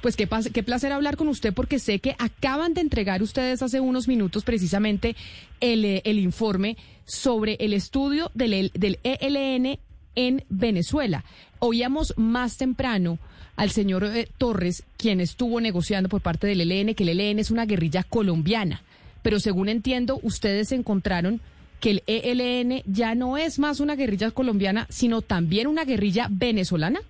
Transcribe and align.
Pues 0.00 0.16
qué, 0.16 0.26
qué 0.54 0.62
placer 0.62 0.92
hablar 0.92 1.16
con 1.16 1.28
usted 1.28 1.52
porque 1.52 1.78
sé 1.78 1.98
que 1.98 2.16
acaban 2.18 2.72
de 2.74 2.80
entregar 2.80 3.22
ustedes 3.22 3.62
hace 3.62 3.80
unos 3.80 4.08
minutos 4.08 4.44
precisamente 4.44 5.14
el, 5.60 5.84
eh, 5.84 6.02
el 6.04 6.18
informe 6.18 6.76
sobre 7.04 7.56
el 7.60 7.74
estudio 7.74 8.30
del, 8.34 8.54
el- 8.54 8.70
del 8.74 8.98
ELN 9.02 9.78
en 10.14 10.44
Venezuela. 10.48 11.24
Oíamos 11.58 12.14
más 12.16 12.56
temprano 12.56 13.18
al 13.56 13.70
señor 13.70 14.04
eh, 14.04 14.26
Torres, 14.38 14.84
quien 14.96 15.20
estuvo 15.20 15.60
negociando 15.60 16.08
por 16.08 16.22
parte 16.22 16.46
del 16.46 16.62
ELN, 16.62 16.94
que 16.94 17.02
el 17.02 17.20
ELN 17.20 17.38
es 17.38 17.50
una 17.50 17.66
guerrilla 17.66 18.02
colombiana. 18.02 18.82
Pero 19.22 19.38
según 19.38 19.68
entiendo, 19.68 20.18
ustedes 20.22 20.72
encontraron 20.72 21.42
que 21.78 21.90
el 21.90 22.02
ELN 22.06 22.82
ya 22.86 23.14
no 23.14 23.36
es 23.36 23.58
más 23.58 23.80
una 23.80 23.96
guerrilla 23.96 24.30
colombiana, 24.30 24.86
sino 24.88 25.20
también 25.20 25.66
una 25.66 25.84
guerrilla 25.84 26.28
venezolana. 26.30 27.00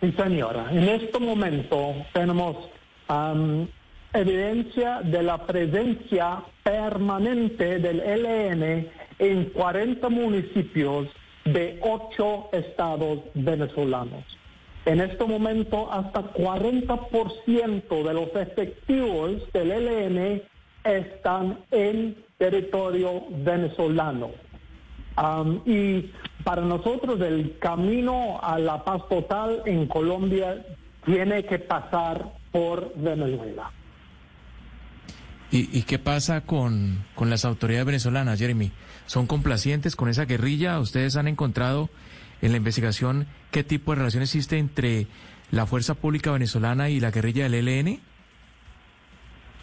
Sí, 0.00 0.12
señora. 0.12 0.68
En 0.70 0.88
este 0.88 1.18
momento 1.18 1.94
tenemos 2.12 2.56
evidencia 4.12 5.00
de 5.02 5.22
la 5.22 5.44
presencia 5.44 6.42
permanente 6.62 7.78
del 7.80 8.00
ELN 8.00 8.88
en 9.18 9.44
40 9.46 10.08
municipios 10.08 11.08
de 11.44 11.80
ocho 11.82 12.48
estados 12.52 13.20
venezolanos. 13.34 14.24
En 14.84 15.00
este 15.00 15.24
momento, 15.24 15.92
hasta 15.92 16.22
40% 16.32 18.02
de 18.04 18.14
los 18.14 18.34
efectivos 18.36 19.52
del 19.52 19.72
ELN 19.72 20.42
están 20.84 21.58
en 21.72 22.16
territorio 22.38 23.24
venezolano. 23.30 24.30
Um, 25.18 25.60
y 25.66 26.12
para 26.44 26.62
nosotros 26.62 27.20
el 27.20 27.58
camino 27.58 28.38
a 28.40 28.58
la 28.58 28.84
paz 28.84 29.02
total 29.08 29.62
en 29.66 29.86
Colombia 29.86 30.64
tiene 31.04 31.44
que 31.44 31.58
pasar 31.58 32.32
por 32.52 32.92
Venezuela. 32.94 33.70
¿Y, 35.50 35.76
y 35.76 35.82
qué 35.82 35.98
pasa 35.98 36.42
con, 36.42 37.04
con 37.14 37.30
las 37.30 37.44
autoridades 37.44 37.86
venezolanas, 37.86 38.38
Jeremy? 38.38 38.70
¿Son 39.06 39.26
complacientes 39.26 39.96
con 39.96 40.08
esa 40.08 40.26
guerrilla? 40.26 40.78
¿Ustedes 40.78 41.16
han 41.16 41.26
encontrado 41.26 41.88
en 42.42 42.52
la 42.52 42.58
investigación 42.58 43.26
qué 43.50 43.64
tipo 43.64 43.92
de 43.92 43.96
relación 43.96 44.22
existe 44.22 44.58
entre 44.58 45.06
la 45.50 45.66
fuerza 45.66 45.94
pública 45.94 46.30
venezolana 46.30 46.90
y 46.90 47.00
la 47.00 47.10
guerrilla 47.10 47.48
del 47.48 47.66
ELN? 47.66 48.00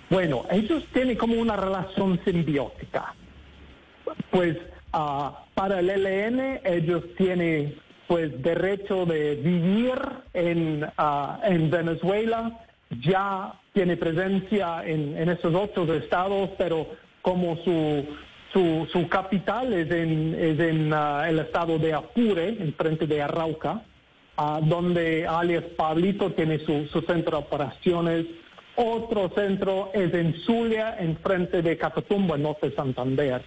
Bueno, 0.10 0.44
ellos 0.50 0.84
tienen 0.92 1.18
como 1.18 1.36
una 1.36 1.56
relación 1.56 2.20
simbiótica. 2.26 3.14
Pues 4.32 4.58
ah, 4.96 5.46
para 5.54 5.80
el 5.80 5.90
ELN 5.90 6.62
ellos 6.64 7.04
tienen 7.18 7.76
pues 8.08 8.42
derecho 8.42 9.06
de 9.06 9.36
vivir 9.36 10.00
en, 10.34 10.86
ah, 10.98 11.40
en 11.44 11.70
Venezuela, 11.70 12.60
ya 13.02 13.54
tiene 13.74 13.98
presencia 13.98 14.86
en, 14.86 15.18
en 15.18 15.30
esos 15.30 15.54
otros 15.56 15.90
estados, 15.90 16.52
pero 16.58 16.88
como 17.22 17.58
su, 17.64 18.06
su, 18.54 18.88
su 18.92 19.10
capital 19.10 19.74
es 19.74 19.90
en, 19.92 20.36
es 20.36 20.60
en 20.60 20.94
ah, 20.94 21.28
el 21.28 21.40
estado 21.40 21.80
de 21.80 21.94
Apure, 21.94 22.50
en 22.50 22.74
frente 22.74 23.08
de 23.08 23.22
Arauca, 23.22 23.82
ah, 24.38 24.60
donde 24.64 25.26
alias 25.26 25.64
Pablito 25.76 26.32
tiene 26.32 26.60
su, 26.60 26.86
su 26.88 27.02
centro 27.02 27.38
de 27.38 27.44
operaciones. 27.44 28.26
Otro 28.76 29.32
centro 29.34 29.90
es 29.94 30.14
en 30.14 30.36
Zulia, 30.42 30.98
en 31.00 31.18
frente 31.18 31.62
de 31.62 31.78
Catatumbo, 31.78 32.36
en 32.36 32.44
norte 32.44 32.70
de 32.70 32.76
Santander. 32.76 33.42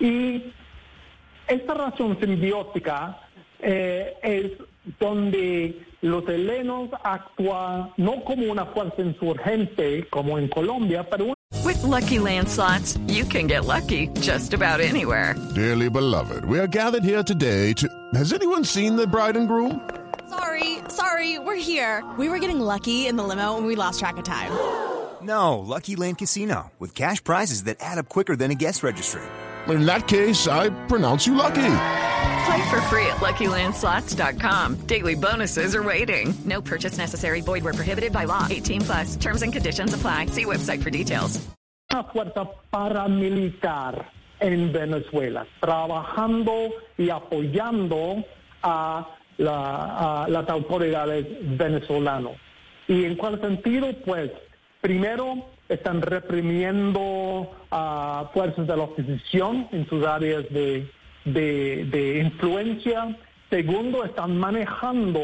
Y 0.00 0.44
esta 1.46 1.74
relación 1.74 2.18
simbiótica 2.20 3.20
eh, 3.60 4.14
es 4.22 4.52
donde 4.98 5.86
los 6.00 6.28
helenos 6.28 6.90
actúan 7.04 7.92
no 7.96 8.24
como 8.24 8.50
una 8.50 8.66
fuerza 8.66 9.02
insurgente 9.02 10.08
como 10.08 10.38
en 10.38 10.48
Colombia, 10.48 11.08
pero 11.08 11.34
With 11.64 11.82
Lucky 11.84 12.18
Land 12.18 12.48
slots, 12.48 12.98
you 13.06 13.24
can 13.24 13.46
get 13.46 13.64
lucky 13.64 14.08
just 14.20 14.52
about 14.52 14.80
anywhere. 14.80 15.36
Dearly 15.54 15.88
beloved, 15.88 16.44
we 16.44 16.58
are 16.58 16.66
gathered 16.66 17.04
here 17.04 17.22
today 17.22 17.72
to. 17.74 17.88
Has 18.14 18.32
anyone 18.32 18.64
seen 18.64 18.96
the 18.96 19.06
bride 19.06 19.36
and 19.36 19.46
groom? 19.46 19.80
Sorry, 20.28 20.78
sorry, 20.88 21.38
we're 21.38 21.60
here. 21.60 22.02
We 22.18 22.28
were 22.28 22.40
getting 22.40 22.58
lucky 22.58 23.06
in 23.06 23.16
the 23.16 23.22
limo 23.22 23.58
and 23.58 23.66
we 23.66 23.76
lost 23.76 24.00
track 24.00 24.16
of 24.16 24.24
time. 24.24 24.50
No, 25.22 25.60
Lucky 25.60 25.94
Land 25.94 26.18
Casino, 26.18 26.72
with 26.80 26.94
cash 26.94 27.22
prizes 27.22 27.64
that 27.64 27.76
add 27.80 27.98
up 27.98 28.08
quicker 28.08 28.34
than 28.34 28.50
a 28.50 28.56
guest 28.56 28.82
registry. 28.82 29.22
In 29.68 29.86
that 29.86 30.08
case, 30.08 30.48
I 30.48 30.70
pronounce 30.88 31.26
you 31.26 31.34
lucky. 31.34 31.62
Play 32.46 32.62
for 32.70 32.80
free 32.90 33.06
at 33.06 33.18
LuckyLandSlots.com. 33.20 34.86
Daily 34.86 35.14
bonuses 35.14 35.74
are 35.76 35.82
waiting. 35.82 36.34
No 36.44 36.60
purchase 36.60 36.98
necessary. 36.98 37.40
Void 37.40 37.62
were 37.64 37.72
prohibited 37.72 38.12
by 38.12 38.24
law. 38.24 38.46
18 38.50 38.80
plus. 38.82 39.16
Terms 39.16 39.42
and 39.42 39.52
conditions 39.52 39.94
apply. 39.94 40.26
See 40.26 40.44
website 40.44 40.82
for 40.82 40.90
details. 40.90 41.40
una 41.92 42.04
fuerza 42.04 42.48
paramilitar 42.72 44.06
en 44.40 44.72
Venezuela, 44.72 45.46
trabajando 45.60 46.70
y 46.98 47.10
apoyando 47.10 48.24
a, 48.62 49.06
la- 49.36 50.24
a 50.24 50.28
las 50.28 50.48
autoridades 50.48 51.26
venezolanas. 51.58 52.32
¿Y 52.88 53.04
en 53.04 53.14
cuál 53.16 53.38
sentido? 53.42 53.92
Pues 54.06 54.30
primero 54.80 55.44
están 55.68 56.02
reprimiendo 56.02 57.50
a 57.70 58.30
fuerzas 58.34 58.66
de 58.66 58.76
la 58.76 58.82
oposición 58.84 59.68
en 59.72 59.88
sus 59.88 60.04
áreas 60.04 60.44
de, 60.50 60.88
de- 61.24 62.18
influencia. 62.24 63.16
Segundo, 63.50 64.04
están 64.04 64.38
manejando 64.38 65.20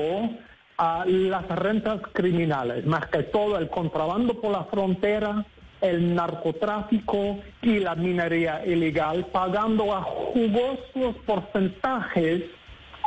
a 0.76 1.04
las 1.06 1.48
rentas 1.48 2.00
criminales, 2.12 2.86
más 2.86 3.06
que 3.06 3.24
todo 3.24 3.58
el 3.58 3.68
contrabando 3.68 4.40
por 4.40 4.52
la 4.52 4.64
frontera, 4.64 5.44
el 5.80 6.14
narcotráfico 6.14 7.38
y 7.62 7.78
la 7.80 7.94
minería 7.94 8.64
ilegal, 8.66 9.26
pagando 9.32 9.94
a 9.94 10.02
jugosos 10.02 11.16
porcentajes 11.26 12.44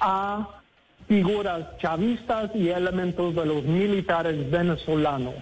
a 0.02 0.48
figuras 1.08 1.78
chavistas 1.78 2.52
y 2.56 2.70
elementos 2.70 3.36
de 3.36 3.46
los 3.46 3.64
militares 3.64 4.50
venezolanos. 4.50 5.36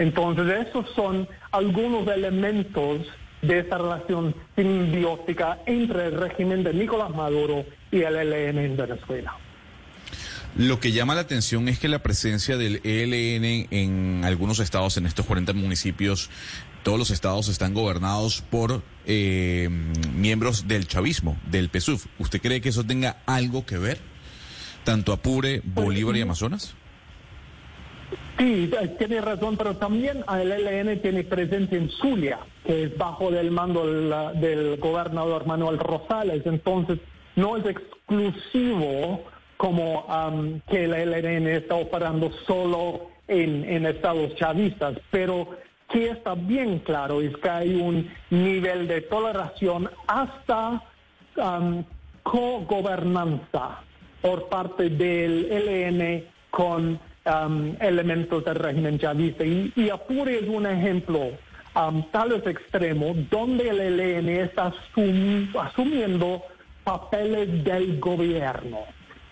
Entonces, 0.00 0.66
esos 0.66 0.86
son 0.94 1.28
algunos 1.52 2.08
elementos 2.08 3.06
de 3.42 3.58
esta 3.58 3.76
relación 3.76 4.34
simbiótica 4.56 5.58
entre 5.66 6.06
el 6.06 6.14
régimen 6.18 6.64
de 6.64 6.72
Nicolás 6.72 7.10
Maduro 7.10 7.66
y 7.92 8.00
el 8.00 8.16
ELN 8.16 8.58
en 8.60 8.76
Venezuela. 8.78 9.36
Lo 10.56 10.80
que 10.80 10.92
llama 10.92 11.14
la 11.14 11.20
atención 11.20 11.68
es 11.68 11.78
que 11.78 11.88
la 11.88 11.98
presencia 11.98 12.56
del 12.56 12.80
ELN 12.82 13.68
en 13.70 14.24
algunos 14.24 14.58
estados, 14.58 14.96
en 14.96 15.04
estos 15.04 15.26
40 15.26 15.52
municipios, 15.52 16.30
todos 16.82 16.98
los 16.98 17.10
estados 17.10 17.48
están 17.48 17.74
gobernados 17.74 18.40
por 18.40 18.82
eh, 19.04 19.68
miembros 20.14 20.66
del 20.66 20.88
chavismo, 20.88 21.36
del 21.50 21.68
PSUV. 21.68 22.00
¿Usted 22.18 22.40
cree 22.40 22.62
que 22.62 22.70
eso 22.70 22.84
tenga 22.84 23.18
algo 23.26 23.66
que 23.66 23.76
ver? 23.76 24.00
Tanto 24.82 25.12
Apure, 25.12 25.60
Bolívar 25.62 26.16
y 26.16 26.22
Amazonas. 26.22 26.74
Sí, 28.38 28.70
eh, 28.80 28.88
tiene 28.98 29.20
razón, 29.20 29.56
pero 29.56 29.76
también 29.76 30.24
el 30.40 30.52
ELN 30.52 31.00
tiene 31.00 31.24
presencia 31.24 31.76
en 31.76 31.90
Zulia, 31.90 32.38
que 32.64 32.84
es 32.84 32.98
bajo 32.98 33.30
del 33.30 33.50
mando 33.50 33.86
del, 34.32 34.78
gobernador 34.78 35.46
Manuel 35.46 35.78
Rosales. 35.78 36.46
Entonces, 36.46 36.98
no 37.36 37.56
es 37.56 37.66
exclusivo 37.66 39.24
como 39.56 40.06
am, 40.08 40.60
que 40.68 40.84
el 40.84 40.94
ELN 40.94 41.48
está 41.48 41.74
operando 41.74 42.30
solo 42.46 43.10
en, 43.28 43.64
en 43.64 43.86
estados 43.86 44.34
chavistas, 44.36 44.98
pero 45.10 45.48
que 45.90 46.10
está 46.10 46.34
bien 46.34 46.78
claro 46.78 47.20
es 47.20 47.36
que 47.36 47.48
hay 47.48 47.74
un 47.74 48.10
nivel 48.30 48.86
de 48.88 49.02
toleración 49.02 49.90
hasta 50.06 50.82
am, 51.40 51.84
cogobernanza 52.22 53.80
por 54.22 54.48
parte 54.48 54.88
del 54.88 55.50
ELN 55.50 56.24
con 56.50 56.98
um, 57.26 57.74
elementos 57.80 58.44
del 58.44 58.54
régimen 58.56 58.98
chavista. 58.98 59.44
Y, 59.44 59.72
y 59.76 59.90
Apure 59.90 60.38
es 60.38 60.48
un 60.48 60.66
ejemplo 60.66 61.30
um, 61.76 62.02
tal 62.10 62.30
vez 62.30 62.46
extremo 62.46 63.14
donde 63.30 63.68
el 63.68 63.80
ELN 64.00 64.28
está 64.28 64.72
asum- 64.72 65.48
asumiendo 65.60 66.42
papeles 66.84 67.62
del 67.64 68.00
gobierno, 68.00 68.80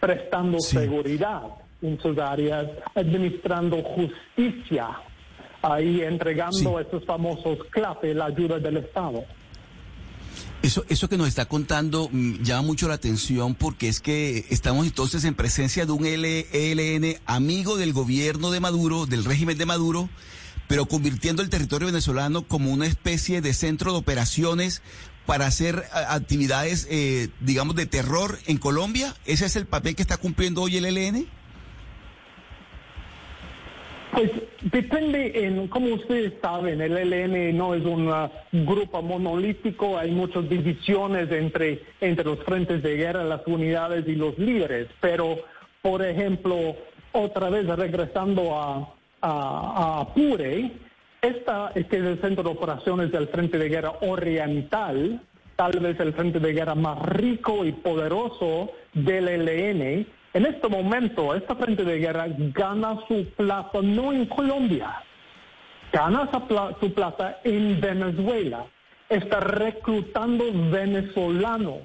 prestando 0.01 0.59
Sí. 0.61 0.77
seguridad. 0.79 1.43
en 1.81 1.97
sus 2.01 2.19
áreas, 2.19 2.67
administrando 2.97 3.81
justicia, 3.85 4.89
ahí 5.63 6.01
entregando 6.03 6.81
estos 6.81 7.05
famosos 7.05 7.59
claves, 7.71 8.17
la 8.17 8.25
ayuda 8.27 8.59
del 8.59 8.79
Estado. 8.79 9.23
Eso, 10.61 10.85
eso 10.89 11.09
que 11.09 11.17
nos 11.17 11.29
está 11.29 11.47
contando 11.47 12.09
mm, 12.11 12.43
llama 12.43 12.63
mucho 12.63 12.89
la 12.89 12.95
atención 12.95 13.55
porque 13.55 13.89
es 13.89 14.01
que 14.01 14.45
estamos 14.51 14.87
entonces 14.87 15.25
en 15.25 15.35
presencia 15.35 15.87
de 15.87 15.93
un 15.93 16.05
ELN 16.05 17.21
amigo 17.27 17.77
del 17.77 17.93
gobierno 17.93 18.51
de 18.51 18.59
Maduro, 18.59 19.07
del 19.07 19.25
régimen 19.25 19.57
de 19.57 19.67
Maduro, 19.67 20.09
pero 20.67 20.87
convirtiendo 20.87 21.43
el 21.43 21.49
territorio 21.49 21.87
venezolano 21.87 22.43
como 22.43 22.73
una 22.73 22.87
especie 22.87 23.41
de 23.41 23.55
centro 23.55 23.93
de 23.93 23.99
operaciones 23.99 24.83
para 25.27 25.47
hacer 25.47 25.85
actividades, 25.93 26.89
eh, 26.91 27.29
digamos, 27.41 27.77
de 27.77 27.87
terror 27.87 28.39
en 28.47 28.57
Colombia. 28.57 29.15
¿Ese 29.27 29.47
es 29.47 29.57
el 29.57 29.67
papel 29.67 29.95
que 29.95 30.03
está 30.03 30.17
cumpliendo 30.17 30.63
hoy 30.63 30.77
el 30.77 30.87
ELN? 30.87 31.29
Pues 34.13 34.31
depende, 34.63 35.45
en, 35.45 35.69
como 35.69 35.95
ustedes 35.95 36.35
saben, 36.41 36.81
el 36.81 36.97
ELN 36.97 37.57
no 37.57 37.75
es 37.75 37.85
un 37.85 38.09
uh, 38.09 38.29
grupo 38.53 39.03
monolítico, 39.03 39.99
hay 39.99 40.11
muchas 40.11 40.49
divisiones 40.49 41.31
entre, 41.31 41.83
entre 42.01 42.25
los 42.25 42.43
frentes 42.45 42.83
de 42.83 42.97
guerra, 42.97 43.25
las 43.25 43.47
unidades 43.47 44.07
y 44.09 44.15
los 44.15 44.39
líderes, 44.39 44.89
pero, 45.01 45.37
por 45.83 46.05
ejemplo, 46.05 46.77
otra 47.13 47.51
vez 47.51 47.67
regresando 47.67 48.59
a, 48.59 48.95
a, 49.21 50.01
Apure, 50.01 50.71
esta 51.23 51.73
es 51.75 51.87
que 51.87 51.99
es 51.99 52.05
el 52.05 52.21
centro 52.21 52.45
de 52.45 52.51
operaciones 52.51 53.11
del 53.11 53.29
Frente 53.29 53.59
de 53.59 53.69
Guerra 53.69 53.93
Oriental, 54.03 55.21
tal 55.57 55.81
vez 55.81 55.99
el 55.99 56.13
Frente 56.13 56.39
de 56.39 56.53
Guerra 56.53 56.75
más 56.75 57.01
rico 57.03 57.65
y 57.65 57.73
poderoso 57.73 58.71
del 58.95 59.29
ELN, 59.29 60.07
en 60.39 60.47
este 60.47 60.69
momento, 60.69 61.35
esta 61.35 61.57
frente 61.57 61.83
de 61.83 61.99
guerra 61.99 62.29
gana 62.55 62.97
su 63.09 63.27
plaza 63.37 63.83
no 63.83 64.13
en 64.13 64.25
Colombia, 64.27 65.03
gana 65.93 66.31
su 66.79 66.95
plaza 66.95 67.39
en 67.43 67.81
Venezuela, 67.81 68.65
está 69.09 69.41
reclutando 69.41 70.45
venezolanos, 70.71 71.81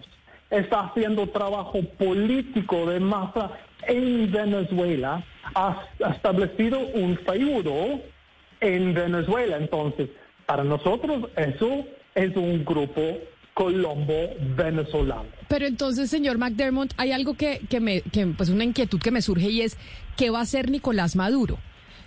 está 0.52 0.82
haciendo 0.82 1.26
trabajo 1.30 1.80
político 1.98 2.86
de 2.86 3.00
masa 3.00 3.50
en 3.88 4.32
Venezuela, 4.32 5.24
ha 5.56 5.88
establecido 6.12 6.78
un 6.78 7.18
feudo 7.26 8.02
en 8.60 8.94
Venezuela. 8.94 9.58
Entonces, 9.58 10.10
para 10.46 10.64
nosotros 10.64 11.28
eso 11.36 11.88
es 12.14 12.36
un 12.36 12.64
grupo 12.64 13.18
colombo 13.54 14.30
venezolano. 14.56 15.26
Pero 15.48 15.66
entonces, 15.66 16.10
señor 16.10 16.38
McDermott, 16.38 16.94
hay 16.98 17.12
algo 17.12 17.36
que, 17.36 17.62
que 17.70 17.80
me, 17.80 18.02
que, 18.02 18.26
pues 18.28 18.50
una 18.50 18.64
inquietud 18.64 19.00
que 19.00 19.12
me 19.12 19.22
surge 19.22 19.50
y 19.50 19.62
es, 19.62 19.78
¿qué 20.18 20.30
va 20.30 20.40
a 20.40 20.44
hacer 20.44 20.70
Nicolás 20.70 21.16
Maduro? 21.16 21.60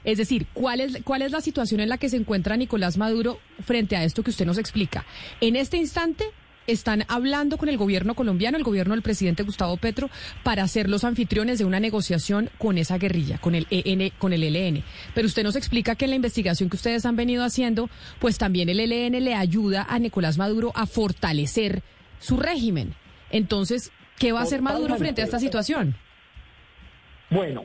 Es 0.05 0.19
decir, 0.19 0.47
¿cuál 0.53 0.81
es, 0.81 0.99
¿cuál 1.05 1.23
es 1.23 1.33
la 1.33 1.41
situación 1.41 1.81
en 1.81 1.89
la 1.89 1.99
que 1.99 2.09
se 2.09 2.17
encuentra 2.17 2.57
Nicolás 2.57 2.97
Maduro 2.97 3.41
frente 3.65 3.97
a 3.97 4.05
esto 4.05 4.23
que 4.23 4.31
usted 4.31 4.47
nos 4.47 4.59
explica? 4.59 5.05
En 5.41 5.57
este 5.57 5.77
instante, 5.79 6.25
están 6.67 7.05
hablando 7.09 7.59
con 7.59 7.69
el 7.69 7.77
gobierno 7.77 8.15
colombiano, 8.15 8.57
el 8.57 8.65
gobierno 8.65 8.95
del 8.95 9.03
presidente 9.03 9.43
Gustavo 9.43 9.77
Petro, 9.77 10.11
para 10.43 10.67
ser 10.69 10.89
los 10.89 11.05
anfitriones 11.05 11.59
de 11.59 11.65
una 11.65 11.81
negociación 11.81 12.51
con 12.59 12.79
esa 12.79 12.99
guerrilla, 12.99 13.39
con 13.39 13.55
el 13.55 13.67
EN, 13.71 14.13
con 14.19 14.33
el 14.33 14.43
ELN. 14.43 14.83
Pero 15.15 15.27
usted 15.27 15.43
nos 15.43 15.57
explica 15.57 15.95
que 15.95 16.05
en 16.05 16.11
la 16.11 16.17
investigación 16.17 16.69
que 16.69 16.77
ustedes 16.77 17.07
han 17.07 17.17
venido 17.17 17.45
haciendo, 17.45 17.89
pues 18.21 18.39
también 18.39 18.69
el 18.69 18.81
ELN 18.81 19.25
le 19.25 19.35
ayuda 19.35 19.87
a 19.89 19.99
Nicolás 19.99 20.39
Maduro 20.39 20.73
a 20.75 20.87
fortalecer 20.87 21.83
su 22.19 22.37
régimen. 22.37 22.95
Entonces, 23.31 23.93
¿qué 24.19 24.33
va 24.33 24.41
a 24.41 24.45
hacer 24.45 24.63
Maduro 24.63 24.97
frente 24.97 25.23
a 25.23 25.25
esta 25.25 25.39
situación? 25.39 25.97
Bueno, 27.31 27.65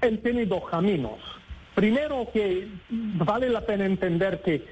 él 0.00 0.20
tiene 0.20 0.44
dos 0.46 0.68
caminos 0.68 1.18
Primero 1.76 2.26
que 2.32 2.68
vale 2.88 3.50
la 3.50 3.60
pena 3.60 3.84
entender 3.84 4.40
que 4.40 4.64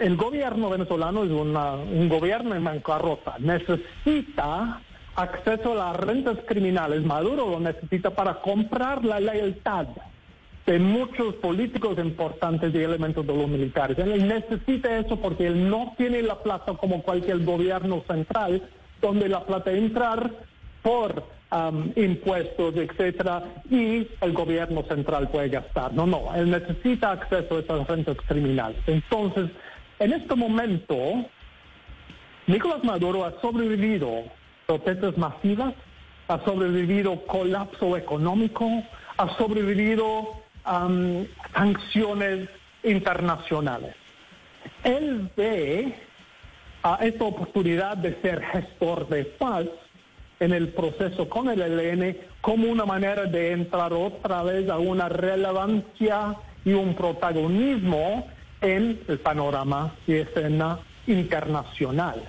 el 0.00 0.16
gobierno 0.16 0.68
venezolano 0.68 1.22
es 1.22 1.30
un 1.30 2.08
gobierno 2.08 2.56
en 2.56 2.64
bancarrota. 2.64 3.36
Necesita 3.38 4.80
acceso 5.14 5.70
a 5.70 5.92
las 5.92 5.96
rentas 5.96 6.38
criminales. 6.44 7.04
Maduro 7.04 7.48
lo 7.48 7.60
necesita 7.60 8.10
para 8.10 8.40
comprar 8.40 9.04
la 9.04 9.20
lealtad 9.20 9.86
de 10.66 10.80
muchos 10.80 11.36
políticos 11.36 11.96
importantes 11.96 12.74
y 12.74 12.78
elementos 12.78 13.24
de 13.24 13.32
los 13.32 13.46
militares. 13.46 13.96
Él 13.96 14.26
necesita 14.26 14.98
eso 14.98 15.20
porque 15.20 15.46
él 15.46 15.70
no 15.70 15.94
tiene 15.96 16.22
la 16.22 16.42
plata 16.42 16.72
como 16.72 17.04
cualquier 17.04 17.44
gobierno 17.44 18.02
central, 18.08 18.68
donde 19.00 19.28
la 19.28 19.44
plata 19.44 19.70
entrar 19.70 20.32
por 20.82 21.35
Um, 21.48 21.92
impuestos, 21.94 22.74
etcétera, 22.74 23.40
y 23.70 24.08
el 24.20 24.32
gobierno 24.32 24.82
central 24.82 25.28
puede 25.28 25.48
gastar. 25.48 25.94
No, 25.94 26.04
no, 26.04 26.34
él 26.34 26.50
necesita 26.50 27.12
acceso 27.12 27.56
a 27.56 27.60
esas 27.60 27.86
rentas 27.86 28.16
criminales. 28.26 28.78
Entonces, 28.88 29.50
en 30.00 30.12
este 30.12 30.34
momento, 30.34 31.24
Nicolás 32.48 32.82
Maduro 32.82 33.24
ha 33.24 33.40
sobrevivido 33.40 34.24
protestas 34.66 35.16
masivas, 35.16 35.72
ha 36.26 36.44
sobrevivido 36.44 37.24
colapso 37.26 37.96
económico, 37.96 38.68
ha 39.16 39.36
sobrevivido 39.36 40.42
um, 40.66 41.24
sanciones 41.54 42.48
internacionales. 42.82 43.94
Él 44.82 45.30
ve 45.36 45.94
a 46.82 46.96
esta 47.02 47.24
oportunidad 47.24 47.96
de 47.98 48.20
ser 48.20 48.42
gestor 48.42 49.08
de 49.08 49.24
paz 49.24 49.66
en 50.40 50.52
el 50.52 50.68
proceso 50.68 51.28
con 51.28 51.48
el 51.48 51.60
ELN 51.60 52.16
como 52.40 52.68
una 52.68 52.84
manera 52.84 53.24
de 53.24 53.52
entrar 53.52 53.92
otra 53.92 54.42
vez 54.42 54.68
a 54.68 54.78
una 54.78 55.08
relevancia 55.08 56.36
y 56.64 56.72
un 56.72 56.94
protagonismo 56.94 58.28
en 58.60 59.00
el 59.08 59.18
panorama 59.18 59.94
y 60.06 60.14
escena 60.14 60.78
internacional. 61.06 62.22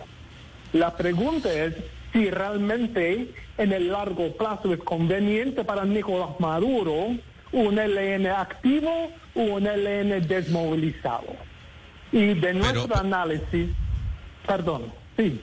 La 0.73 0.95
pregunta 0.95 1.51
es 1.51 1.75
si 2.13 2.29
realmente 2.29 3.33
en 3.57 3.73
el 3.73 3.91
largo 3.91 4.31
plazo 4.35 4.73
es 4.73 4.79
conveniente 4.79 5.63
para 5.63 5.85
Nicolás 5.85 6.39
Maduro 6.39 7.15
un 7.51 7.79
ELN 7.79 8.27
activo 8.27 9.09
o 9.35 9.41
un 9.41 9.67
ELN 9.67 10.27
desmovilizado. 10.27 11.35
Y 12.11 12.33
de 12.35 12.53
nuestro 12.53 12.97
análisis, 12.97 13.69
perdón, 14.45 14.93
sí. 15.17 15.41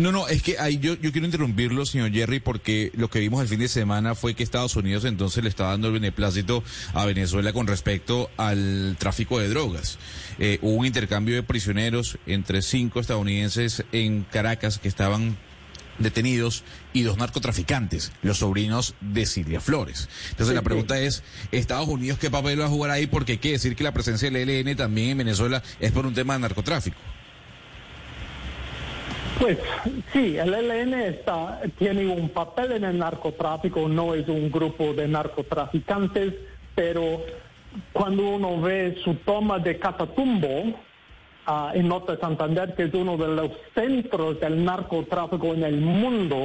No, 0.00 0.12
no, 0.12 0.28
es 0.28 0.42
que 0.42 0.58
ahí 0.58 0.78
yo, 0.78 0.94
yo 0.94 1.12
quiero 1.12 1.26
interrumpirlo, 1.26 1.84
señor 1.84 2.10
Jerry, 2.10 2.40
porque 2.40 2.90
lo 2.94 3.10
que 3.10 3.18
vimos 3.18 3.42
el 3.42 3.48
fin 3.48 3.60
de 3.60 3.68
semana 3.68 4.14
fue 4.14 4.32
que 4.32 4.42
Estados 4.42 4.74
Unidos 4.74 5.04
entonces 5.04 5.42
le 5.42 5.50
está 5.50 5.64
dando 5.64 5.88
el 5.88 5.92
beneplácito 5.92 6.64
a 6.94 7.04
Venezuela 7.04 7.52
con 7.52 7.66
respecto 7.66 8.30
al 8.38 8.96
tráfico 8.98 9.38
de 9.38 9.50
drogas. 9.50 9.98
Eh, 10.38 10.58
hubo 10.62 10.76
un 10.76 10.86
intercambio 10.86 11.34
de 11.34 11.42
prisioneros 11.42 12.16
entre 12.24 12.62
cinco 12.62 12.98
estadounidenses 12.98 13.84
en 13.92 14.22
Caracas 14.22 14.78
que 14.78 14.88
estaban 14.88 15.36
detenidos 15.98 16.64
y 16.94 17.02
dos 17.02 17.18
narcotraficantes, 17.18 18.10
los 18.22 18.38
sobrinos 18.38 18.94
de 19.02 19.26
Silvia 19.26 19.60
Flores. 19.60 20.08
Entonces 20.30 20.54
la 20.54 20.62
pregunta 20.62 20.98
es, 20.98 21.22
¿Estados 21.52 21.88
Unidos 21.88 22.18
qué 22.18 22.30
papel 22.30 22.58
va 22.58 22.64
a 22.64 22.70
jugar 22.70 22.90
ahí? 22.90 23.06
Porque 23.06 23.32
hay 23.32 23.38
que 23.38 23.52
decir 23.52 23.76
que 23.76 23.84
la 23.84 23.92
presencia 23.92 24.30
del 24.30 24.48
ELN 24.48 24.76
también 24.76 25.10
en 25.10 25.18
Venezuela 25.18 25.62
es 25.78 25.92
por 25.92 26.06
un 26.06 26.14
tema 26.14 26.32
de 26.32 26.40
narcotráfico. 26.40 26.96
Pues 29.40 29.56
sí, 30.12 30.36
el 30.36 30.52
ELN 30.52 30.92
está, 30.92 31.62
tiene 31.78 32.06
un 32.06 32.28
papel 32.28 32.72
en 32.72 32.84
el 32.84 32.98
narcotráfico, 32.98 33.88
no 33.88 34.14
es 34.14 34.28
un 34.28 34.50
grupo 34.50 34.92
de 34.92 35.08
narcotraficantes, 35.08 36.34
pero 36.74 37.22
cuando 37.94 38.28
uno 38.28 38.60
ve 38.60 38.98
su 39.02 39.14
toma 39.14 39.58
de 39.58 39.78
Catatumbo 39.78 40.64
uh, 40.64 41.70
en 41.72 41.88
Norte 41.88 42.18
Santander, 42.20 42.74
que 42.74 42.82
es 42.84 42.92
uno 42.92 43.16
de 43.16 43.28
los 43.28 43.50
centros 43.74 44.38
del 44.40 44.62
narcotráfico 44.62 45.54
en 45.54 45.64
el 45.64 45.80
mundo, 45.80 46.36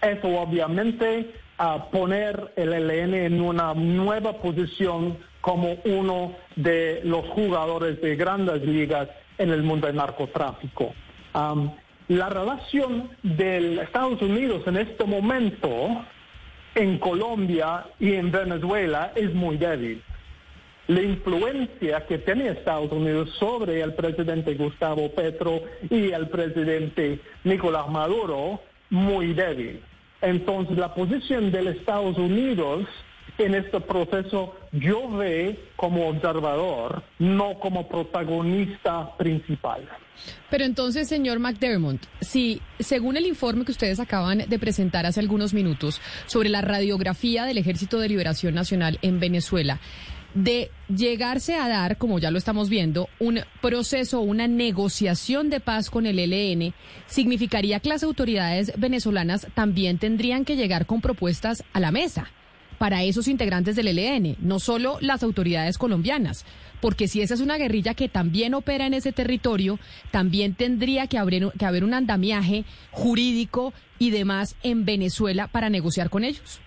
eso 0.00 0.28
obviamente 0.40 1.34
a 1.58 1.90
poner 1.90 2.50
el 2.56 2.72
ELN 2.72 3.12
en 3.12 3.40
una 3.42 3.74
nueva 3.74 4.38
posición 4.38 5.18
como 5.42 5.76
uno 5.84 6.32
de 6.56 7.02
los 7.04 7.26
jugadores 7.26 8.00
de 8.00 8.16
grandes 8.16 8.62
ligas 8.62 9.10
en 9.36 9.50
el 9.50 9.62
mundo 9.62 9.86
del 9.86 9.96
narcotráfico. 9.96 10.94
La 12.08 12.28
relación 12.28 13.10
de 13.22 13.82
Estados 13.82 14.22
Unidos 14.22 14.62
en 14.66 14.76
este 14.76 15.04
momento 15.04 16.04
en 16.74 16.98
Colombia 16.98 17.86
y 17.98 18.12
en 18.14 18.30
Venezuela 18.30 19.12
es 19.16 19.34
muy 19.34 19.56
débil. 19.56 20.02
La 20.88 21.02
influencia 21.02 22.06
que 22.06 22.18
tiene 22.18 22.48
Estados 22.48 22.92
Unidos 22.92 23.30
sobre 23.40 23.80
el 23.80 23.94
presidente 23.94 24.54
Gustavo 24.54 25.10
Petro 25.10 25.62
y 25.90 26.12
el 26.12 26.28
presidente 26.28 27.18
Nicolás 27.42 27.88
Maduro 27.88 28.60
muy 28.90 29.32
débil. 29.32 29.80
Entonces 30.20 30.76
la 30.76 30.94
posición 30.94 31.50
de 31.50 31.70
Estados 31.70 32.16
Unidos 32.18 32.86
en 33.38 33.54
este 33.54 33.80
proceso 33.80 34.54
yo 34.72 35.08
ve 35.10 35.58
como 35.76 36.08
observador, 36.08 37.02
no 37.18 37.58
como 37.58 37.88
protagonista 37.88 39.16
principal. 39.16 39.88
Pero 40.50 40.64
entonces, 40.64 41.08
señor 41.08 41.38
McDermott, 41.38 42.00
si 42.20 42.60
según 42.78 43.16
el 43.16 43.26
informe 43.26 43.64
que 43.64 43.72
ustedes 43.72 44.00
acaban 44.00 44.44
de 44.46 44.58
presentar 44.58 45.06
hace 45.06 45.20
algunos 45.20 45.52
minutos 45.52 46.00
sobre 46.26 46.48
la 46.48 46.62
radiografía 46.62 47.44
del 47.44 47.58
Ejército 47.58 47.98
de 47.98 48.08
Liberación 48.08 48.54
Nacional 48.54 48.98
en 49.02 49.20
Venezuela, 49.20 49.78
de 50.34 50.70
llegarse 50.94 51.54
a 51.54 51.66
dar, 51.66 51.96
como 51.96 52.18
ya 52.18 52.30
lo 52.30 52.36
estamos 52.36 52.68
viendo, 52.68 53.08
un 53.18 53.40
proceso, 53.62 54.20
una 54.20 54.46
negociación 54.46 55.48
de 55.48 55.60
paz 55.60 55.88
con 55.88 56.04
el 56.04 56.18
ELN, 56.18 56.74
significaría 57.06 57.80
que 57.80 57.88
las 57.88 58.02
autoridades 58.02 58.72
venezolanas 58.76 59.46
también 59.54 59.98
tendrían 59.98 60.44
que 60.44 60.56
llegar 60.56 60.84
con 60.84 61.00
propuestas 61.00 61.64
a 61.72 61.80
la 61.80 61.90
mesa 61.90 62.30
para 62.78 63.02
esos 63.02 63.28
integrantes 63.28 63.76
del 63.76 63.88
ELN, 63.88 64.36
no 64.40 64.58
solo 64.58 64.98
las 65.00 65.22
autoridades 65.22 65.78
colombianas, 65.78 66.44
porque 66.80 67.08
si 67.08 67.22
esa 67.22 67.34
es 67.34 67.40
una 67.40 67.58
guerrilla 67.58 67.94
que 67.94 68.08
también 68.08 68.54
opera 68.54 68.86
en 68.86 68.94
ese 68.94 69.12
territorio, 69.12 69.78
también 70.10 70.54
tendría 70.54 71.06
que 71.06 71.18
haber, 71.18 71.52
que 71.58 71.64
haber 71.64 71.84
un 71.84 71.94
andamiaje 71.94 72.64
jurídico 72.90 73.72
y 73.98 74.10
demás 74.10 74.56
en 74.62 74.84
Venezuela 74.84 75.48
para 75.48 75.70
negociar 75.70 76.10
con 76.10 76.24
ellos. 76.24 76.60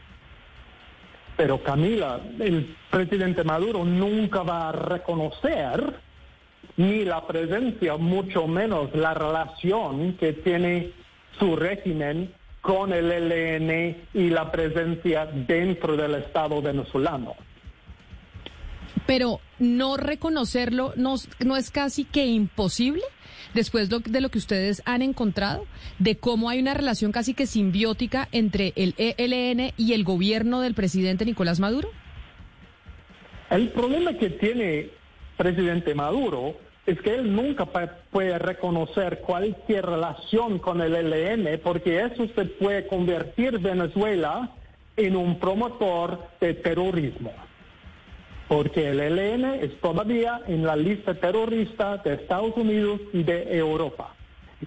Pero 1.37 1.63
Camila, 1.63 2.19
el 2.39 2.75
presidente 2.89 3.43
Maduro 3.43 3.85
nunca 3.85 4.43
va 4.43 4.69
a 4.69 4.71
reconocer 4.73 5.93
ni 6.75 7.05
la 7.05 7.25
presencia, 7.25 7.97
mucho 7.97 8.47
menos 8.47 8.93
la 8.93 9.13
relación 9.13 10.13
que 10.13 10.33
tiene 10.33 10.91
su 11.37 11.55
régimen 11.55 12.33
con 12.69 12.93
el 12.93 13.11
ELN 13.11 13.97
y 14.13 14.29
la 14.29 14.51
presencia 14.51 15.25
dentro 15.25 15.97
del 15.97 16.13
Estado 16.13 16.61
venezolano. 16.61 17.35
Pero 19.07 19.39
no 19.57 19.97
reconocerlo 19.97 20.93
no, 20.95 21.15
no 21.39 21.57
es 21.57 21.71
casi 21.71 22.05
que 22.05 22.27
imposible 22.27 23.01
después 23.55 23.89
de 23.89 24.21
lo 24.21 24.29
que 24.29 24.37
ustedes 24.37 24.83
han 24.85 25.01
encontrado, 25.01 25.65
de 25.97 26.17
cómo 26.17 26.47
hay 26.47 26.59
una 26.59 26.75
relación 26.75 27.11
casi 27.11 27.33
que 27.33 27.47
simbiótica 27.47 28.29
entre 28.31 28.73
el 28.75 28.93
ELN 28.97 29.73
y 29.75 29.93
el 29.93 30.03
gobierno 30.03 30.61
del 30.61 30.75
presidente 30.75 31.25
Nicolás 31.25 31.59
Maduro? 31.59 31.89
El 33.49 33.69
problema 33.69 34.13
que 34.13 34.29
tiene 34.29 34.91
presidente 35.37 35.95
Maduro 35.95 36.55
es 36.89 37.01
que 37.01 37.15
él 37.15 37.35
nunca 37.35 37.67
puede 38.11 38.39
reconocer 38.39 39.19
cualquier 39.19 39.85
relación 39.85 40.59
con 40.59 40.81
el 40.81 40.95
ELN 40.95 41.59
porque 41.63 42.01
eso 42.01 42.27
se 42.33 42.45
puede 42.45 42.87
convertir 42.87 43.59
Venezuela 43.59 44.49
en 44.97 45.15
un 45.15 45.39
promotor 45.39 46.19
de 46.41 46.55
terrorismo 46.55 47.31
porque 48.49 48.89
el 48.89 48.99
ELN 48.99 49.45
es 49.61 49.79
todavía 49.79 50.41
en 50.47 50.65
la 50.65 50.75
lista 50.75 51.13
terrorista 51.13 51.97
de 51.97 52.15
Estados 52.15 52.57
Unidos 52.57 52.99
y 53.13 53.21
de 53.21 53.55
Europa. 53.55 54.15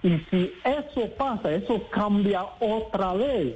Y 0.01 0.19
si 0.31 0.53
eso 0.63 1.09
pasa, 1.17 1.53
eso 1.53 1.83
cambia 1.89 2.45
otra 2.61 3.13
vez 3.13 3.55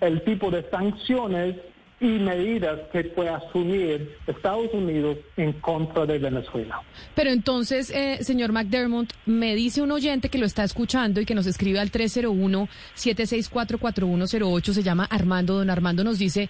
el 0.00 0.22
tipo 0.22 0.50
de 0.50 0.68
sanciones 0.68 1.54
y 2.00 2.06
medidas 2.06 2.80
que 2.92 3.02
puede 3.04 3.30
asumir 3.30 4.16
Estados 4.26 4.68
Unidos 4.72 5.18
en 5.36 5.52
contra 5.54 6.06
de 6.06 6.18
Venezuela. 6.18 6.82
Pero 7.14 7.30
entonces, 7.30 7.90
eh, 7.90 8.18
señor 8.22 8.52
McDermott, 8.52 9.12
me 9.26 9.54
dice 9.54 9.82
un 9.82 9.90
oyente 9.90 10.28
que 10.28 10.38
lo 10.38 10.46
está 10.46 10.62
escuchando 10.64 11.20
y 11.20 11.26
que 11.26 11.34
nos 11.34 11.46
escribe 11.46 11.80
al 11.80 11.90
301-764-4108, 11.90 14.72
se 14.72 14.82
llama 14.82 15.06
Armando. 15.10 15.58
Don 15.58 15.70
Armando 15.70 16.04
nos 16.04 16.18
dice 16.18 16.48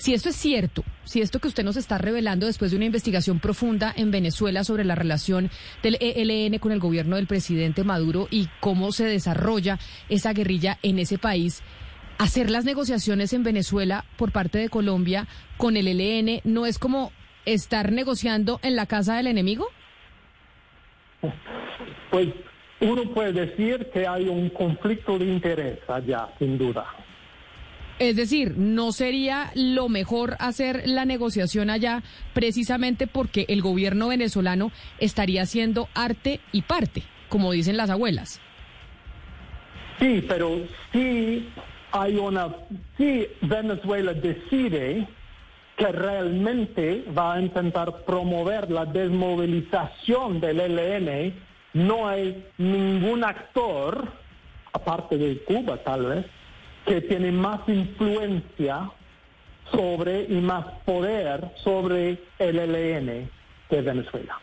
si 0.00 0.14
esto 0.14 0.30
es 0.30 0.36
cierto, 0.36 0.82
si 1.04 1.20
esto 1.20 1.40
que 1.40 1.48
usted 1.48 1.62
nos 1.62 1.76
está 1.76 1.98
revelando 1.98 2.46
después 2.46 2.70
de 2.70 2.78
una 2.78 2.86
investigación 2.86 3.38
profunda 3.38 3.92
en 3.94 4.10
Venezuela 4.10 4.64
sobre 4.64 4.82
la 4.82 4.94
relación 4.94 5.50
del 5.82 5.98
ELN 6.00 6.58
con 6.58 6.72
el 6.72 6.80
gobierno 6.80 7.16
del 7.16 7.26
presidente 7.26 7.84
Maduro 7.84 8.26
y 8.30 8.48
cómo 8.60 8.92
se 8.92 9.04
desarrolla 9.04 9.78
esa 10.08 10.32
guerrilla 10.32 10.78
en 10.82 11.00
ese 11.00 11.18
país, 11.18 11.62
hacer 12.20 12.50
las 12.50 12.66
negociaciones 12.66 13.32
en 13.32 13.42
Venezuela 13.42 14.04
por 14.18 14.30
parte 14.30 14.58
de 14.58 14.68
Colombia 14.68 15.26
con 15.56 15.78
el 15.78 15.88
ELN 15.88 16.42
no 16.44 16.66
es 16.66 16.78
como 16.78 17.12
estar 17.46 17.92
negociando 17.92 18.60
en 18.62 18.76
la 18.76 18.84
casa 18.84 19.16
del 19.16 19.26
enemigo? 19.26 19.66
Pues 22.10 22.28
uno 22.80 23.04
puede 23.14 23.32
decir 23.32 23.88
que 23.90 24.06
hay 24.06 24.28
un 24.28 24.50
conflicto 24.50 25.18
de 25.18 25.24
interés 25.24 25.78
allá, 25.88 26.28
sin 26.38 26.58
duda. 26.58 26.84
Es 27.98 28.16
decir, 28.16 28.54
¿no 28.58 28.92
sería 28.92 29.50
lo 29.54 29.88
mejor 29.88 30.36
hacer 30.40 30.82
la 30.84 31.06
negociación 31.06 31.70
allá 31.70 32.02
precisamente 32.34 33.06
porque 33.06 33.46
el 33.48 33.62
gobierno 33.62 34.08
venezolano 34.08 34.72
estaría 34.98 35.42
haciendo 35.42 35.88
arte 35.94 36.40
y 36.52 36.62
parte, 36.62 37.02
como 37.30 37.52
dicen 37.52 37.78
las 37.78 37.88
abuelas? 37.88 38.42
Sí, 39.98 40.24
pero 40.26 40.66
si 40.92 41.46
hay 41.92 42.16
una, 42.16 42.48
si 42.96 43.26
Venezuela 43.42 44.12
decide 44.14 45.06
que 45.76 45.92
realmente 45.92 47.04
va 47.16 47.34
a 47.34 47.40
intentar 47.40 48.04
promover 48.04 48.70
la 48.70 48.84
desmovilización 48.84 50.40
del 50.40 50.60
ELN, 50.60 51.34
no 51.72 52.06
hay 52.08 52.44
ningún 52.58 53.24
actor, 53.24 54.08
aparte 54.72 55.16
de 55.16 55.38
Cuba 55.44 55.78
tal 55.78 56.06
vez, 56.06 56.26
que 56.84 57.00
tiene 57.00 57.32
más 57.32 57.60
influencia 57.68 58.90
sobre 59.72 60.24
y 60.24 60.40
más 60.40 60.66
poder 60.84 61.50
sobre 61.62 62.18
el 62.38 62.58
ELN 62.58 63.30
de 63.70 63.82
Venezuela. 63.82 64.38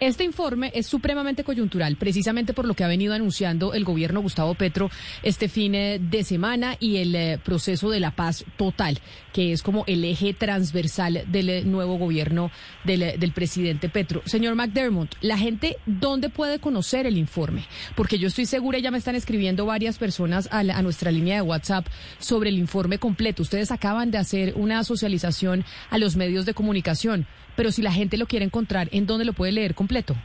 Este 0.00 0.24
informe 0.24 0.72
es 0.74 0.86
supremamente 0.86 1.44
coyuntural, 1.44 1.96
precisamente 1.96 2.54
por 2.54 2.64
lo 2.64 2.72
que 2.72 2.84
ha 2.84 2.88
venido 2.88 3.12
anunciando 3.12 3.74
el 3.74 3.84
gobierno 3.84 4.22
Gustavo 4.22 4.54
Petro 4.54 4.90
este 5.22 5.46
fin 5.46 5.74
eh, 5.74 5.98
de 6.00 6.24
semana 6.24 6.78
y 6.80 6.96
el 6.96 7.14
eh, 7.14 7.38
proceso 7.44 7.90
de 7.90 8.00
la 8.00 8.10
paz 8.10 8.46
total, 8.56 8.98
que 9.34 9.52
es 9.52 9.62
como 9.62 9.84
el 9.86 10.02
eje 10.06 10.32
transversal 10.32 11.24
del 11.26 11.50
eh, 11.50 11.64
nuevo 11.66 11.98
gobierno 11.98 12.50
del, 12.82 13.32
presidente 13.34 13.90
Petro. 13.90 14.22
Señor 14.24 14.54
McDermott, 14.54 15.16
la 15.20 15.36
gente, 15.36 15.76
¿dónde 15.84 16.30
puede 16.30 16.60
conocer 16.60 17.04
el 17.04 17.18
informe? 17.18 17.66
Porque 17.94 18.18
yo 18.18 18.28
estoy 18.28 18.46
segura, 18.46 18.78
ya 18.78 18.90
me 18.90 18.96
están 18.96 19.16
escribiendo 19.16 19.66
varias 19.66 19.98
personas 19.98 20.48
a, 20.50 20.60
a 20.60 20.82
nuestra 20.82 21.10
línea 21.10 21.34
de 21.34 21.42
WhatsApp 21.42 21.86
sobre 22.18 22.48
el 22.48 22.56
informe 22.56 22.96
completo. 22.96 23.42
Ustedes 23.42 23.70
acaban 23.70 24.10
de 24.10 24.16
hacer 24.16 24.54
una 24.56 24.82
socialización 24.82 25.62
a 25.90 25.98
los 25.98 26.16
medios 26.16 26.46
de 26.46 26.54
comunicación 26.54 27.26
pero 27.60 27.72
si 27.72 27.82
la 27.82 27.92
gente 27.92 28.16
lo 28.16 28.24
quiere 28.24 28.46
encontrar, 28.46 28.88
¿en 28.90 29.04
dónde 29.04 29.26
lo 29.26 29.34
puede 29.34 29.52
leer 29.52 29.74
completo? 29.74 30.16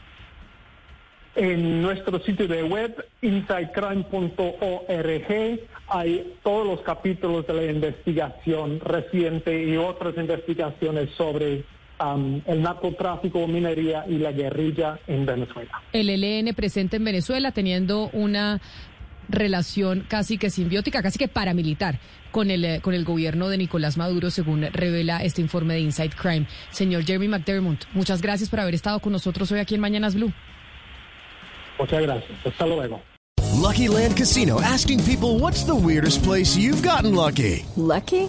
En 1.34 1.82
nuestro 1.82 2.18
sitio 2.20 2.48
de 2.48 2.62
web, 2.62 2.96
insidecrime.org, 3.20 5.60
hay 5.88 6.34
todos 6.42 6.66
los 6.66 6.80
capítulos 6.80 7.46
de 7.46 7.52
la 7.52 7.70
investigación 7.70 8.80
reciente 8.80 9.62
y 9.62 9.76
otras 9.76 10.16
investigaciones 10.16 11.10
sobre 11.10 11.62
um, 12.00 12.40
el 12.46 12.62
narcotráfico, 12.62 13.46
minería 13.46 14.06
y 14.08 14.16
la 14.16 14.32
guerrilla 14.32 14.98
en 15.06 15.26
Venezuela. 15.26 15.82
El 15.92 16.08
ELN 16.08 16.54
presente 16.54 16.96
en 16.96 17.04
Venezuela 17.04 17.52
teniendo 17.52 18.08
una 18.14 18.62
relación 19.28 20.04
casi 20.08 20.38
que 20.38 20.50
simbiótica, 20.50 21.02
casi 21.02 21.18
que 21.18 21.28
paramilitar 21.28 21.98
con 22.30 22.50
el, 22.50 22.64
eh, 22.64 22.80
con 22.82 22.94
el 22.94 23.04
gobierno 23.04 23.48
de 23.48 23.58
Nicolás 23.58 23.96
Maduro, 23.96 24.30
según 24.30 24.62
revela 24.72 25.22
este 25.22 25.40
informe 25.40 25.74
de 25.74 25.80
Inside 25.80 26.10
Crime. 26.10 26.46
Señor 26.70 27.04
Jeremy 27.04 27.28
McDermott, 27.28 27.86
muchas 27.92 28.20
gracias 28.20 28.48
por 28.48 28.60
haber 28.60 28.74
estado 28.74 29.00
con 29.00 29.12
nosotros 29.12 29.50
hoy 29.52 29.60
aquí 29.60 29.74
en 29.74 29.80
Mañanas 29.80 30.14
Blue. 30.14 30.32
Muchas 31.78 32.02
gracias. 32.02 32.46
Hasta 32.46 32.66
luego. 32.66 33.00
Lucky 33.66 33.88
Land 33.88 34.16
Casino 34.16 34.60
asking 34.60 35.02
people 35.04 35.38
what's 35.38 35.64
the 35.64 35.74
weirdest 35.74 36.22
place 36.22 36.56
you've 36.56 36.82
gotten 36.82 37.14
lucky. 37.14 37.64
Lucky? 37.76 38.28